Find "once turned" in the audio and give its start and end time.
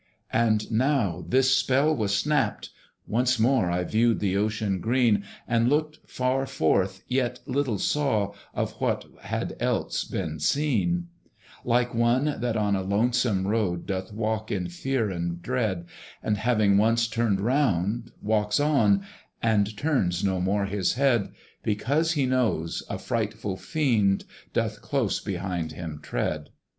16.79-17.39